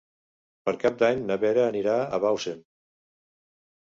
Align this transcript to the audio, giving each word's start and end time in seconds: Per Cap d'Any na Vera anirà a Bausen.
Per 0.67 0.71
Cap 0.83 0.95
d'Any 1.01 1.19
na 1.27 1.35
Vera 1.43 1.67
anirà 1.73 1.97
a 2.03 2.19
Bausen. 2.25 2.63